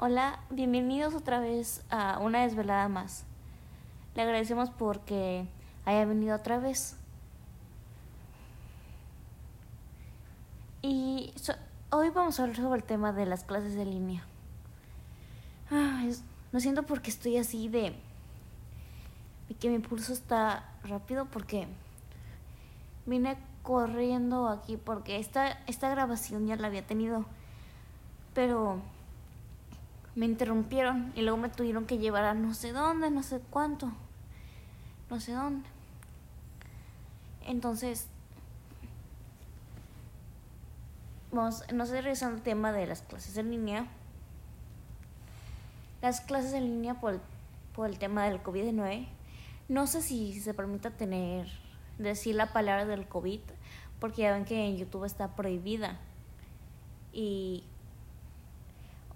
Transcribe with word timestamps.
Hola, 0.00 0.38
bienvenidos 0.48 1.12
otra 1.16 1.40
vez 1.40 1.82
a 1.90 2.20
una 2.20 2.44
desvelada 2.44 2.88
más. 2.88 3.24
Le 4.14 4.22
agradecemos 4.22 4.70
porque 4.70 5.48
haya 5.84 6.04
venido 6.04 6.36
otra 6.36 6.60
vez. 6.60 6.96
Y 10.82 11.34
hoy 11.90 12.10
vamos 12.10 12.38
a 12.38 12.44
hablar 12.44 12.58
sobre 12.58 12.78
el 12.78 12.84
tema 12.84 13.12
de 13.12 13.26
las 13.26 13.42
clases 13.42 13.74
de 13.74 13.86
línea. 13.86 14.24
lo 16.52 16.60
siento 16.60 16.84
porque 16.84 17.10
estoy 17.10 17.36
así 17.36 17.68
de 17.68 17.92
que 19.58 19.68
mi 19.68 19.80
pulso 19.80 20.12
está 20.12 20.62
rápido 20.84 21.24
porque 21.24 21.66
vine 23.04 23.36
corriendo 23.64 24.46
aquí 24.46 24.76
porque 24.76 25.18
esta, 25.18 25.58
esta 25.66 25.88
grabación 25.88 26.46
ya 26.46 26.54
la 26.54 26.68
había 26.68 26.86
tenido. 26.86 27.24
Pero 28.32 28.80
me 30.18 30.26
interrumpieron 30.26 31.12
y 31.14 31.22
luego 31.22 31.36
me 31.36 31.48
tuvieron 31.48 31.86
que 31.86 31.98
llevar 31.98 32.24
a 32.24 32.34
no 32.34 32.52
sé 32.52 32.72
dónde, 32.72 33.08
no 33.08 33.22
sé 33.22 33.40
cuánto, 33.50 33.92
no 35.08 35.20
sé 35.20 35.30
dónde. 35.30 35.68
Entonces, 37.46 38.08
vamos, 41.30 41.62
no 41.72 41.86
sé, 41.86 42.02
regresando 42.02 42.38
al 42.38 42.42
tema 42.42 42.72
de 42.72 42.88
las 42.88 43.02
clases 43.02 43.36
en 43.36 43.52
línea. 43.52 43.86
Las 46.02 46.20
clases 46.20 46.52
en 46.52 46.64
línea 46.64 46.94
por 46.94 47.20
por 47.78 47.88
el 47.88 47.96
tema 47.96 48.24
del 48.24 48.42
COVID-19, 48.42 49.06
no 49.68 49.86
sé 49.86 50.02
si 50.02 50.40
se 50.40 50.52
permita 50.52 50.90
tener, 50.90 51.46
decir 51.96 52.34
la 52.34 52.52
palabra 52.52 52.86
del 52.86 53.06
COVID, 53.06 53.38
porque 54.00 54.22
ya 54.22 54.32
ven 54.32 54.44
que 54.44 54.66
en 54.66 54.78
YouTube 54.78 55.04
está 55.04 55.36
prohibida. 55.36 56.00
Y 57.12 57.62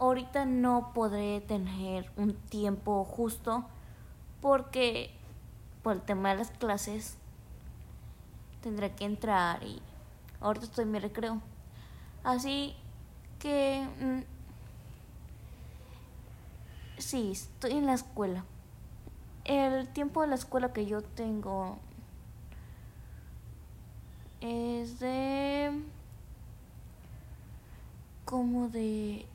ahorita 0.03 0.45
no 0.47 0.93
podré 0.93 1.41
tener 1.41 2.11
un 2.17 2.35
tiempo 2.35 3.05
justo 3.05 3.65
porque 4.41 5.11
por 5.85 5.95
el 5.95 6.03
tema 6.03 6.31
de 6.31 6.37
las 6.39 6.51
clases 6.51 7.17
tendré 8.63 8.93
que 8.97 9.05
entrar 9.05 9.63
y 9.63 9.81
ahorita 10.41 10.67
estoy 10.67 10.85
en 10.85 10.91
mi 10.91 10.99
recreo. 10.99 11.41
Así 12.25 12.75
que 13.39 13.87
mm, 14.01 14.23
sí, 16.99 17.31
estoy 17.31 17.73
en 17.73 17.87
la 17.87 17.95
escuela. 17.95 18.45
El 19.45 19.89
tiempo 19.89 20.23
de 20.23 20.27
la 20.27 20.35
escuela 20.35 20.73
que 20.73 20.85
yo 20.85 21.03
tengo 21.03 21.79
es 24.41 24.99
de 24.99 25.71
como 28.25 28.69
de 28.69 29.27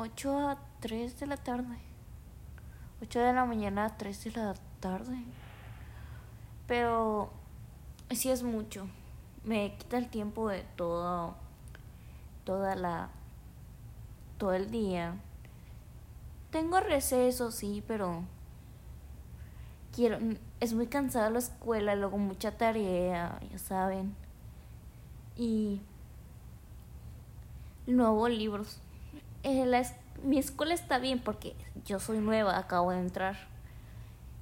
8 0.00 0.48
a 0.48 0.58
3 0.78 1.18
de 1.18 1.26
la 1.26 1.36
tarde. 1.36 1.76
8 3.02 3.18
de 3.18 3.32
la 3.32 3.44
mañana 3.44 3.84
a 3.84 3.96
3 3.96 4.24
de 4.24 4.30
la 4.30 4.54
tarde. 4.78 5.24
Pero 6.68 7.30
sí 8.10 8.30
es 8.30 8.44
mucho. 8.44 8.86
Me 9.42 9.76
quita 9.76 9.98
el 9.98 10.08
tiempo 10.08 10.48
de 10.50 10.62
todo 10.76 11.34
toda 12.44 12.76
la 12.76 13.10
todo 14.38 14.52
el 14.52 14.70
día. 14.70 15.16
Tengo 16.52 16.78
receso, 16.78 17.50
sí, 17.50 17.82
pero 17.88 18.22
quiero 19.92 20.18
es 20.60 20.74
muy 20.74 20.86
cansada 20.86 21.28
la 21.28 21.40
escuela, 21.40 21.96
luego 21.96 22.18
mucha 22.18 22.56
tarea, 22.56 23.40
ya 23.50 23.58
saben. 23.58 24.14
Y 25.36 25.80
nuevos 27.86 28.30
libros 28.30 28.80
eh, 29.42 29.82
mi 30.22 30.38
escuela 30.38 30.74
está 30.74 30.98
bien 30.98 31.20
porque 31.20 31.54
yo 31.84 32.00
soy 32.00 32.18
nueva, 32.18 32.58
acabo 32.58 32.90
de 32.90 33.00
entrar. 33.00 33.36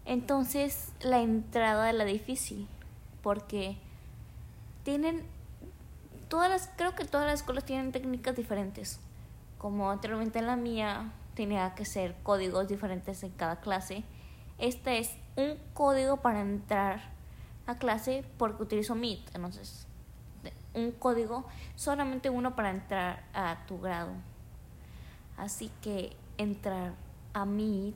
Entonces 0.04 0.92
la 1.00 1.20
entrada 1.20 1.90
es 1.90 1.96
la 1.96 2.04
difícil 2.04 2.68
porque 3.22 3.76
tienen 4.84 5.24
todas 6.28 6.48
las, 6.48 6.70
creo 6.76 6.94
que 6.94 7.04
todas 7.04 7.26
las 7.26 7.40
escuelas 7.40 7.64
tienen 7.64 7.92
técnicas 7.92 8.36
diferentes. 8.36 9.00
Como 9.58 9.90
anteriormente 9.90 10.38
en 10.38 10.46
la 10.46 10.56
mía 10.56 11.12
tenía 11.34 11.74
que 11.74 11.84
ser 11.84 12.14
códigos 12.22 12.68
diferentes 12.68 13.22
en 13.22 13.30
cada 13.30 13.60
clase. 13.60 14.04
Este 14.58 14.98
es 14.98 15.10
un 15.36 15.56
código 15.74 16.18
para 16.18 16.40
entrar 16.40 17.00
a 17.66 17.76
clase 17.76 18.24
porque 18.38 18.62
utilizo 18.62 18.94
Meet. 18.94 19.34
Entonces, 19.34 19.86
un 20.72 20.92
código, 20.92 21.46
solamente 21.74 22.30
uno 22.30 22.54
para 22.54 22.70
entrar 22.70 23.24
a 23.34 23.58
tu 23.66 23.80
grado. 23.80 24.12
Así 25.36 25.70
que 25.82 26.16
entrar 26.38 26.94
a 27.34 27.44
Meet 27.44 27.94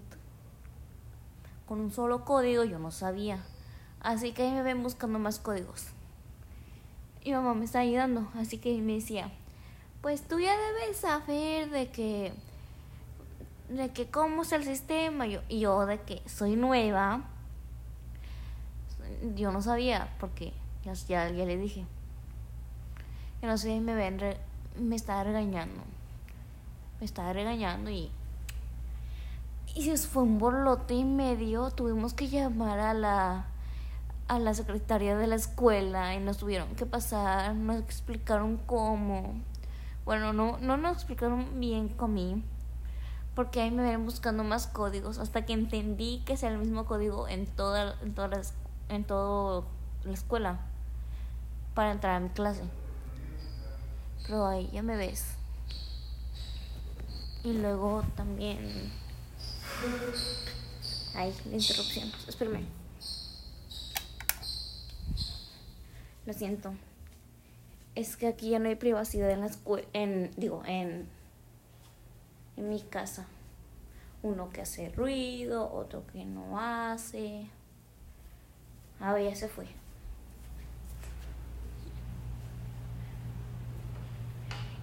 con 1.67 1.81
un 1.81 1.93
solo 1.93 2.25
código 2.25 2.65
yo 2.65 2.79
no 2.79 2.91
sabía. 2.91 3.43
Así 4.01 4.33
que 4.33 4.43
ahí 4.43 4.53
me 4.53 4.63
ven 4.63 4.83
buscando 4.83 5.19
más 5.19 5.39
códigos. 5.39 5.87
Y 7.23 7.33
mamá 7.33 7.55
me 7.55 7.65
está 7.65 7.81
ayudando, 7.81 8.29
así 8.35 8.59
que 8.59 8.81
me 8.81 8.95
decía, 8.95 9.31
pues 10.01 10.23
tú 10.23 10.41
ya 10.41 10.57
debes 10.57 10.97
saber 10.97 11.71
de 11.71 11.91
que 11.91 12.33
de 13.69 13.91
que 13.91 14.11
cómo 14.11 14.43
es 14.43 14.53
el 14.53 14.65
sistema 14.65 15.27
yo, 15.27 15.43
y 15.49 15.61
yo 15.61 15.87
de 15.87 16.01
que 16.01 16.23
soy 16.27 16.57
nueva 16.57 17.23
yo 19.37 19.53
no 19.53 19.63
sabía 19.63 20.13
porque 20.19 20.53
ya, 20.85 20.95
ya, 20.95 21.29
le 21.29 21.57
dije 21.57 21.85
y 23.43 23.47
no 23.47 23.57
sé 23.57 23.81
me 23.81 23.95
ven 23.95 24.19
me 24.77 24.97
estaba 24.97 25.23
regañando 25.23 25.83
me 27.01 27.07
estaba 27.07 27.33
regañando 27.33 27.91
y 27.91 28.11
y 29.75 29.85
se 29.85 30.09
fue 30.09 30.25
un 30.25 30.39
borlote 30.39 30.95
y 30.95 31.05
medio 31.05 31.71
tuvimos 31.71 32.13
que 32.13 32.29
llamar 32.29 32.79
a 32.79 32.95
la 32.95 33.47
a 34.29 34.39
la 34.39 34.55
secretaria 34.55 35.17
de 35.17 35.27
la 35.27 35.37
escuela 35.37 36.15
y 36.15 36.21
nos 36.21 36.39
tuvieron 36.39 36.75
que 36.77 36.87
pasar 36.87 37.55
nos 37.55 37.81
explicaron 37.81 38.59
cómo. 38.59 39.35
Bueno 40.05 40.33
no 40.33 40.59
no 40.59 40.77
nos 40.77 40.95
explicaron 40.95 41.59
bien 41.59 41.89
cómo 41.89 42.43
porque 43.35 43.63
ahí 43.63 43.71
me 43.71 43.83
ven 43.83 44.05
buscando 44.05 44.45
más 44.45 44.67
códigos 44.67 45.19
hasta 45.19 45.47
que 45.47 45.53
entendí 45.53 46.23
que 46.27 46.35
es 46.35 46.43
el 46.43 46.59
mismo 46.59 46.85
código 46.85 47.29
en 47.29 47.47
toda 47.47 47.97
en 48.03 48.15
todas 48.15 48.55
en 48.89 49.05
toda 49.05 49.65
la 50.05 50.13
escuela 50.13 50.61
para 51.75 51.93
entrar 51.93 52.17
a 52.17 52.21
mi 52.21 52.29
clase. 52.31 52.65
Pero 54.27 54.47
ahí 54.47 54.69
ya 54.73 54.83
me 54.83 54.97
ves 54.97 55.40
y 57.45 57.53
luego 57.55 58.05
también... 58.17 58.59
Ay, 61.15 61.35
la 61.47 61.57
interrupción. 61.57 62.11
Espérame. 62.29 62.67
Lo 66.27 66.33
siento. 66.33 66.75
Es 67.95 68.17
que 68.17 68.29
aquí 68.29 68.51
ya 68.51 68.59
no 68.59 68.69
hay 68.69 68.77
privacidad 68.77 69.31
en 69.31 69.41
la 69.41 69.47
escuela, 69.47 69.87
en, 69.93 70.31
digo, 70.37 70.63
en, 70.67 71.09
en 72.57 72.69
mi 72.69 72.81
casa. 72.81 73.27
Uno 74.23 74.51
que 74.51 74.61
hace 74.61 74.91
ruido, 74.91 75.73
otro 75.73 76.07
que 76.07 76.25
no 76.25 76.61
hace. 76.61 77.47
Ah, 79.01 79.19
ya 79.19 79.35
se 79.35 79.49
fue. 79.49 79.67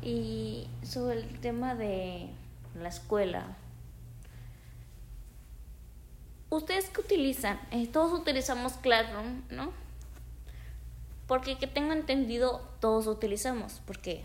Y 0.02 0.68
sobre 0.84 1.20
el 1.20 1.40
tema 1.40 1.76
de 1.76 2.30
la 2.84 2.90
escuela. 2.90 3.56
¿Ustedes 6.50 6.90
qué 6.90 7.02
utilizan? 7.02 7.60
Eh, 7.72 7.88
todos 7.88 8.18
utilizamos 8.18 8.74
Classroom, 8.74 9.44
¿no? 9.50 9.72
Porque 11.28 11.58
que 11.58 11.68
tengo 11.68 11.92
entendido, 11.92 12.62
todos 12.80 13.08
utilizamos. 13.08 13.82
Porque 13.86 14.24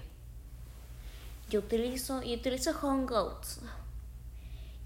yo 1.50 1.60
utilizo 1.60 2.22
y 2.22 2.34
utilizo 2.34 2.72
Hangouts. 2.72 3.60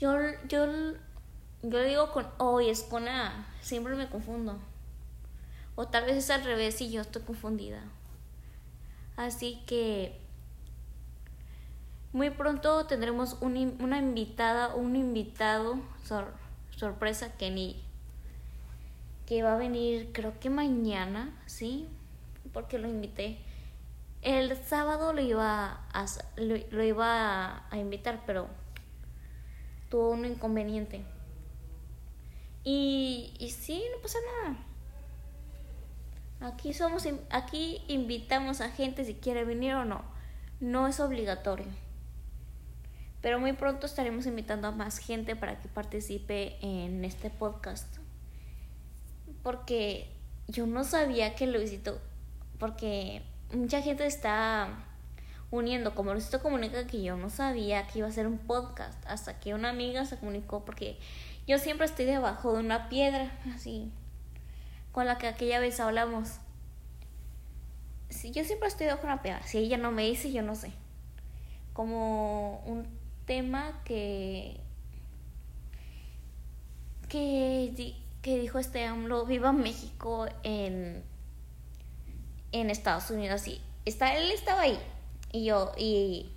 Yo, 0.00 0.16
yo, 0.48 0.66
yo 1.62 1.82
digo 1.82 2.10
con 2.12 2.26
O 2.38 2.60
y 2.60 2.70
es 2.70 2.82
con 2.82 3.06
A. 3.06 3.46
Siempre 3.60 3.94
me 3.94 4.08
confundo. 4.08 4.58
O 5.74 5.88
tal 5.88 6.04
vez 6.04 6.16
es 6.16 6.30
al 6.30 6.42
revés 6.42 6.80
y 6.80 6.90
yo 6.90 7.02
estoy 7.02 7.20
confundida. 7.22 7.82
Así 9.16 9.62
que 9.66 10.18
muy 12.16 12.30
pronto 12.30 12.86
tendremos 12.86 13.36
una 13.42 13.98
invitada, 13.98 14.74
un 14.74 14.96
invitado 14.96 15.78
sorpresa 16.70 17.36
que 17.36 17.50
ni 17.50 17.84
que 19.26 19.42
va 19.42 19.52
a 19.52 19.58
venir 19.58 20.12
creo 20.14 20.40
que 20.40 20.48
mañana, 20.48 21.38
¿sí? 21.44 21.86
Porque 22.54 22.78
lo 22.78 22.88
invité. 22.88 23.36
El 24.22 24.56
sábado 24.56 25.12
lo 25.12 25.20
iba 25.20 25.86
a, 25.92 26.06
lo, 26.36 26.82
iba 26.82 27.68
a, 27.70 27.76
invitar, 27.76 28.22
pero 28.24 28.48
tuvo 29.90 30.12
un 30.12 30.24
inconveniente. 30.24 31.04
Y, 32.64 33.34
y 33.38 33.50
sí, 33.50 33.84
no 33.94 34.00
pasa 34.00 34.18
nada. 36.40 36.50
Aquí 36.50 36.72
somos 36.72 37.06
aquí 37.28 37.82
invitamos 37.88 38.62
a 38.62 38.70
gente 38.70 39.04
si 39.04 39.16
quiere 39.16 39.44
venir 39.44 39.74
o 39.74 39.84
no. 39.84 40.02
No 40.60 40.88
es 40.88 40.98
obligatorio. 40.98 41.66
Pero 43.26 43.40
muy 43.40 43.54
pronto 43.54 43.86
estaremos 43.86 44.24
invitando 44.26 44.68
a 44.68 44.70
más 44.70 44.98
gente 44.98 45.34
para 45.34 45.60
que 45.60 45.66
participe 45.66 46.58
en 46.60 47.04
este 47.04 47.28
podcast. 47.28 47.92
Porque 49.42 50.08
yo 50.46 50.64
no 50.68 50.84
sabía 50.84 51.34
que 51.34 51.48
Luisito, 51.48 52.00
porque 52.60 53.22
mucha 53.52 53.82
gente 53.82 54.06
está 54.06 54.68
uniendo, 55.50 55.96
como 55.96 56.12
Luisito 56.12 56.40
comunica 56.40 56.86
que 56.86 57.02
yo 57.02 57.16
no 57.16 57.28
sabía 57.28 57.88
que 57.88 57.98
iba 57.98 58.06
a 58.06 58.12
ser 58.12 58.28
un 58.28 58.38
podcast, 58.38 59.04
hasta 59.08 59.40
que 59.40 59.54
una 59.54 59.70
amiga 59.70 60.04
se 60.04 60.18
comunicó, 60.18 60.64
porque 60.64 60.96
yo 61.48 61.58
siempre 61.58 61.86
estoy 61.86 62.04
debajo 62.04 62.52
de 62.52 62.60
una 62.60 62.88
piedra, 62.88 63.36
así, 63.52 63.90
con 64.92 65.04
la 65.04 65.18
que 65.18 65.26
aquella 65.26 65.58
vez 65.58 65.80
hablamos. 65.80 66.38
Yo 68.22 68.44
siempre 68.44 68.68
estoy 68.68 68.86
debajo 68.86 69.08
de 69.08 69.14
una 69.14 69.22
piedra, 69.22 69.42
si 69.42 69.58
ella 69.58 69.78
no 69.78 69.90
me 69.90 70.04
dice, 70.04 70.30
yo 70.30 70.42
no 70.42 70.54
sé. 70.54 70.70
Como 71.72 72.60
un 72.66 73.04
tema 73.26 73.82
que 73.84 74.60
que, 77.08 77.94
que 78.22 78.38
dijo 78.38 78.58
este 78.58 78.84
AMLO, 78.84 79.26
viva 79.26 79.52
México 79.52 80.26
en, 80.42 81.02
en 82.52 82.70
Estados 82.70 83.10
Unidos. 83.10 83.46
Y 83.46 83.60
está, 83.84 84.16
él 84.16 84.30
estaba 84.30 84.62
ahí. 84.62 84.78
Y 85.32 85.44
yo, 85.44 85.72
y 85.76 86.30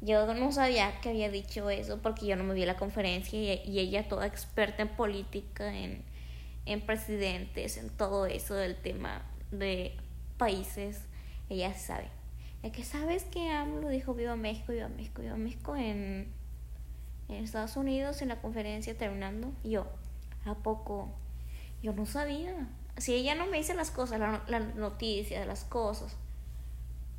yo 0.00 0.32
no 0.34 0.52
sabía 0.52 1.00
que 1.00 1.10
había 1.10 1.30
dicho 1.30 1.70
eso 1.70 1.98
porque 2.02 2.26
yo 2.26 2.36
no 2.36 2.44
me 2.44 2.54
vi 2.54 2.64
la 2.64 2.76
conferencia 2.76 3.38
y, 3.38 3.78
ella 3.78 4.08
toda 4.08 4.26
experta 4.26 4.82
en 4.82 4.88
política, 4.88 5.74
en, 5.74 6.04
en 6.66 6.80
presidentes, 6.80 7.76
en 7.76 7.90
todo 7.90 8.26
eso 8.26 8.54
del 8.54 8.76
tema 8.76 9.22
de 9.50 9.96
países, 10.36 11.00
ella 11.48 11.74
sabe. 11.74 12.17
Es 12.62 12.72
que 12.72 12.82
sabes 12.84 13.24
que 13.24 13.50
AMLO 13.50 13.88
dijo 13.88 14.14
viva 14.14 14.34
México, 14.36 14.72
viva 14.72 14.88
México, 14.88 15.22
viva 15.22 15.36
México 15.36 15.76
en, 15.76 16.32
en 17.28 17.44
Estados 17.44 17.76
Unidos 17.76 18.20
en 18.20 18.28
la 18.28 18.40
conferencia 18.40 18.96
terminando. 18.96 19.52
Y 19.62 19.70
yo, 19.70 19.86
¿a 20.44 20.54
poco? 20.54 21.08
Yo 21.82 21.92
no 21.92 22.04
sabía. 22.04 22.68
Si 22.96 23.14
ella 23.14 23.36
no 23.36 23.46
me 23.46 23.58
dice 23.58 23.74
las 23.74 23.92
cosas, 23.92 24.18
la, 24.18 24.42
la 24.48 24.58
noticia 24.58 25.38
de 25.38 25.46
las 25.46 25.64
cosas, 25.64 26.16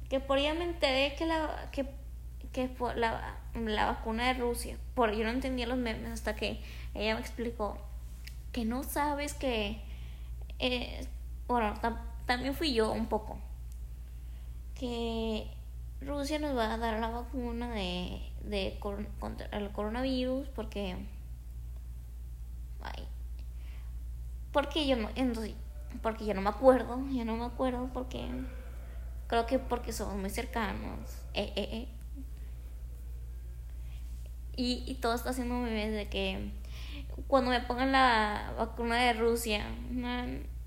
que 0.10 0.20
por 0.20 0.38
ella 0.38 0.54
me 0.54 0.66
enteré 0.66 1.16
que 1.16 1.26
la, 1.26 1.70
que, 1.72 1.86
que 2.52 2.70
la, 2.96 3.38
la 3.56 3.86
vacuna 3.86 4.28
de 4.28 4.34
Rusia, 4.34 4.78
por 4.94 5.14
yo 5.14 5.24
no 5.24 5.30
entendía 5.30 5.68
los 5.68 5.78
memes 5.78 6.12
hasta 6.12 6.36
que 6.36 6.60
ella 6.94 7.14
me 7.16 7.22
explicó 7.22 7.78
que 8.52 8.66
no 8.66 8.84
sabes 8.84 9.34
que, 9.34 9.82
eh, 10.58 11.08
bueno, 11.48 11.76
también 12.26 12.56
fui 12.56 12.74
yo 12.74 12.92
un 12.92 13.06
poco 13.06 13.38
que 14.80 15.48
Rusia 16.02 16.40
nos 16.40 16.56
va 16.56 16.74
a 16.74 16.78
dar 16.78 17.00
la 17.00 17.10
vacuna 17.10 17.70
de, 17.72 18.22
de 18.44 18.80
contra 18.80 19.46
el 19.52 19.70
coronavirus 19.72 20.48
porque 20.50 20.96
ay, 22.82 23.08
porque 24.54 24.88
yo 24.88 24.96
no 24.96 25.10
entonces, 25.16 25.54
porque 26.02 26.26
yo 26.26 26.34
no 26.34 26.42
me 26.42 26.50
acuerdo 26.50 27.06
yo 27.12 27.26
no 27.26 27.36
me 27.36 27.46
acuerdo 27.46 27.90
porque 27.94 28.26
creo 29.28 29.46
que 29.46 29.60
porque 29.60 29.92
somos 29.92 30.16
muy 30.16 30.30
cercanos 30.30 31.00
eh, 31.34 31.52
eh, 31.56 31.70
eh. 31.72 31.88
Y, 34.56 34.84
y 34.88 34.96
todo 34.96 35.16
está 35.16 35.30
haciendo 35.30 35.56
memes 35.56 35.94
de 35.94 36.10
que 36.10 36.52
cuando 37.28 37.52
me 37.52 37.62
pongan 37.62 37.92
la 37.92 38.54
vacuna 38.58 38.96
de 38.96 39.14
Rusia 39.14 39.66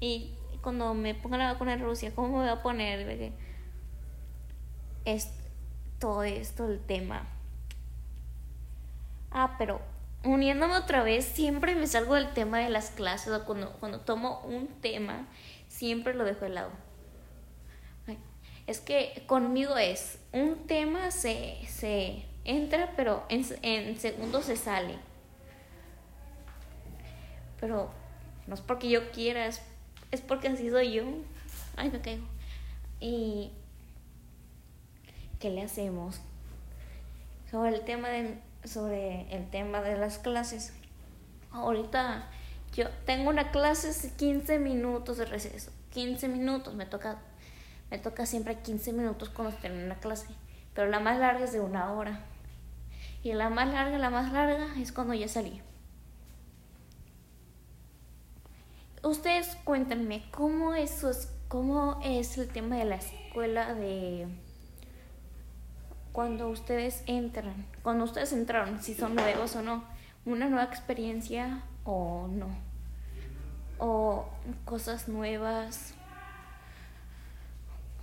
y 0.00 0.34
cuando 0.62 0.94
me 0.94 1.14
pongan 1.14 1.40
la 1.40 1.52
vacuna 1.52 1.76
de 1.76 1.82
Rusia 1.82 2.14
cómo 2.14 2.28
me 2.28 2.44
voy 2.44 2.48
a 2.48 2.62
poner 2.62 3.06
de 3.06 3.18
que 3.18 3.51
es 5.04 5.30
todo 5.98 6.24
esto, 6.24 6.66
el 6.66 6.80
tema. 6.80 7.26
Ah, 9.30 9.56
pero 9.58 9.80
uniéndome 10.24 10.76
otra 10.76 11.02
vez, 11.02 11.24
siempre 11.24 11.74
me 11.74 11.86
salgo 11.86 12.14
del 12.14 12.32
tema 12.32 12.58
de 12.58 12.70
las 12.70 12.90
clases 12.90 13.32
o 13.32 13.44
cuando, 13.44 13.72
cuando 13.74 14.00
tomo 14.00 14.40
un 14.40 14.68
tema, 14.80 15.26
siempre 15.68 16.14
lo 16.14 16.24
dejo 16.24 16.44
de 16.44 16.50
lado. 16.50 16.70
Es 18.66 18.80
que 18.80 19.24
conmigo 19.26 19.76
es, 19.76 20.18
un 20.32 20.66
tema 20.68 21.10
se, 21.10 21.58
se 21.66 22.24
entra, 22.44 22.92
pero 22.96 23.24
en, 23.28 23.44
en 23.62 23.98
segundos 23.98 24.44
se 24.44 24.56
sale. 24.56 24.96
Pero 27.60 27.90
no 28.46 28.54
es 28.54 28.60
porque 28.60 28.88
yo 28.88 29.10
quiera, 29.10 29.46
es, 29.46 29.62
es 30.12 30.20
porque 30.20 30.48
así 30.48 30.70
soy 30.70 30.92
yo. 30.92 31.04
Ay, 31.76 31.90
me 31.90 32.00
caigo. 32.00 32.26
Y 33.00 33.50
¿qué 35.42 35.50
le 35.50 35.62
hacemos? 35.62 36.20
Sobre 37.50 37.74
el 37.74 37.84
tema 37.84 38.08
de, 38.08 38.38
sobre 38.62 39.22
el 39.34 39.50
tema 39.50 39.82
de 39.82 39.98
las 39.98 40.20
clases. 40.20 40.72
Ahorita 41.50 42.30
yo 42.72 42.88
tengo 43.04 43.28
una 43.28 43.50
clase 43.50 43.92
de 43.92 44.14
15 44.14 44.60
minutos 44.60 45.16
de 45.16 45.24
receso. 45.24 45.72
15 45.90 46.28
minutos, 46.28 46.74
me 46.74 46.86
toca, 46.86 47.18
me 47.90 47.98
toca 47.98 48.24
siempre 48.24 48.60
15 48.60 48.92
minutos 48.92 49.30
cuando 49.30 49.56
termino 49.56 49.84
una 49.86 49.98
clase. 49.98 50.28
Pero 50.74 50.88
la 50.88 51.00
más 51.00 51.18
larga 51.18 51.44
es 51.44 51.52
de 51.52 51.60
una 51.60 51.92
hora. 51.92 52.20
Y 53.24 53.32
la 53.32 53.50
más 53.50 53.66
larga, 53.66 53.98
la 53.98 54.10
más 54.10 54.32
larga 54.32 54.68
es 54.78 54.92
cuando 54.92 55.12
ya 55.12 55.26
salí. 55.26 55.60
Ustedes 59.02 59.56
cuéntenme, 59.64 60.24
¿cómo, 60.30 60.74
es, 60.74 61.04
¿cómo 61.48 61.98
es 62.04 62.38
el 62.38 62.46
tema 62.48 62.76
de 62.76 62.84
la 62.84 62.94
escuela 62.94 63.74
de 63.74 64.28
cuando 66.12 66.48
ustedes 66.48 67.02
entran, 67.06 67.66
cuando 67.82 68.04
ustedes 68.04 68.32
entraron, 68.32 68.82
si 68.82 68.94
son 68.94 69.14
nuevos 69.14 69.56
o 69.56 69.62
no, 69.62 69.84
una 70.24 70.48
nueva 70.48 70.64
experiencia 70.64 71.62
o 71.84 72.28
no, 72.30 72.48
o 73.78 74.28
cosas 74.64 75.08
nuevas. 75.08 75.94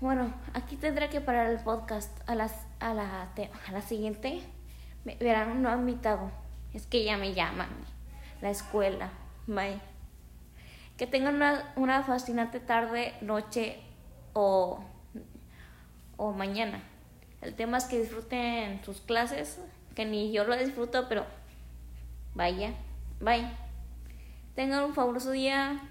Bueno, 0.02 0.34
aquí 0.54 0.76
tendré 0.76 1.10
que 1.10 1.22
parar 1.22 1.50
el 1.50 1.60
podcast 1.60 2.12
a, 2.28 2.34
las, 2.34 2.54
a, 2.80 2.94
la, 2.94 3.30
a 3.68 3.72
la 3.72 3.82
siguiente. 3.82 4.42
verán 5.20 5.52
un 5.52 5.62
nuevo 5.62 5.80
invitado. 5.80 6.32
Es 6.74 6.86
que 6.88 7.04
ya 7.04 7.18
me 7.18 7.34
llaman. 7.34 7.70
La 8.42 8.50
escuela. 8.50 9.10
Bye. 9.46 9.82
Que 10.98 11.06
tengan 11.06 11.36
una, 11.36 11.74
una 11.76 12.04
fascinante 12.04 12.60
tarde, 12.60 13.14
noche 13.22 13.82
o, 14.34 14.80
o 16.16 16.32
mañana. 16.32 16.82
El 17.42 17.56
tema 17.56 17.78
es 17.78 17.86
que 17.86 18.00
disfruten 18.00 18.84
sus 18.84 19.02
clases, 19.02 19.60
que 19.96 20.06
ni 20.06 20.32
yo 20.32 20.44
lo 20.44 20.56
disfruto, 20.58 21.08
pero 21.08 21.26
vaya, 22.36 22.74
bye. 23.20 23.50
Tengan 24.56 24.84
un 24.84 24.94
fabuloso 24.94 25.32
día. 25.32 25.89